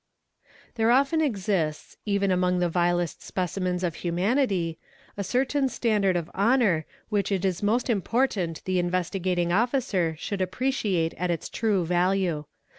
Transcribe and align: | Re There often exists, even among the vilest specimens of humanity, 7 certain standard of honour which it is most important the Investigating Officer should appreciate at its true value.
| 0.35 0.43
Re 0.45 0.49
There 0.77 0.89
often 0.89 1.21
exists, 1.21 1.95
even 2.07 2.31
among 2.31 2.57
the 2.57 2.69
vilest 2.69 3.21
specimens 3.21 3.83
of 3.83 3.93
humanity, 3.93 4.79
7 5.11 5.23
certain 5.23 5.69
standard 5.69 6.15
of 6.15 6.27
honour 6.33 6.85
which 7.09 7.31
it 7.31 7.45
is 7.45 7.61
most 7.61 7.87
important 7.87 8.65
the 8.65 8.79
Investigating 8.79 9.51
Officer 9.53 10.15
should 10.17 10.41
appreciate 10.41 11.13
at 11.19 11.29
its 11.29 11.49
true 11.49 11.85
value. 11.85 12.45